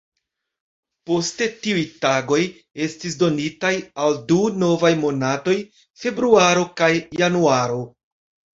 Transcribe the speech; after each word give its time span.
Poste 1.09 1.47
tiuj 1.65 1.83
tagoj 2.05 2.39
estis 2.87 3.19
donitaj 3.21 3.73
al 4.07 4.19
du 4.33 4.39
novaj 4.65 4.93
monatoj, 5.05 5.57
februaro 6.07 6.67
kaj 6.83 6.93
januaro. 7.25 7.81